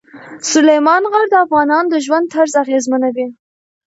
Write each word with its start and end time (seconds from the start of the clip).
سلیمان 0.51 1.03
غر 1.11 1.25
د 1.31 1.35
افغانانو 1.45 1.91
د 1.93 1.95
ژوند 2.05 2.25
طرز 2.33 2.53
اغېزمنوي. 2.63 3.27